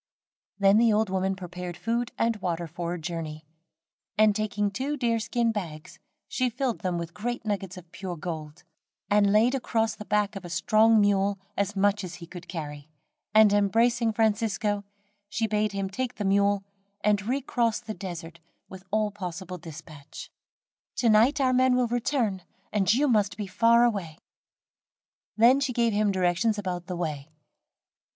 [0.57, 3.45] Then the old woman prepared food and water for a journey,
[4.17, 8.63] and taking two deer skin bags, she filled them with great nuggets of pure gold,
[9.11, 12.89] and laid across the back of a strong mule, as much as he could carry,
[13.35, 14.83] and embracing Francisco,
[15.29, 16.63] she bade him take the mule
[17.01, 20.31] and recross the desert with all possible dispatch.
[20.95, 22.41] "To night our men will return,
[22.73, 24.17] and you must be far away."
[25.37, 27.29] Then she gave him directions about the way.